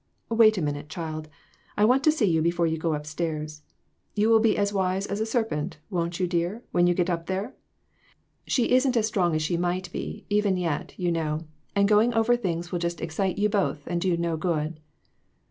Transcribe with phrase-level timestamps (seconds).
[0.29, 1.29] "Wait a minute, child.
[1.77, 3.61] I want to see you before you go up stairs.
[4.15, 7.27] You will be as wise as a serpent, won't you, dear, when you get up
[7.27, 7.53] there?
[8.47, 11.43] She isn't as strong as she might be, even yet, you INTUITIONS.
[11.43, 11.47] 407 know,
[11.79, 14.79] and going over things will just excite you both, and do no good."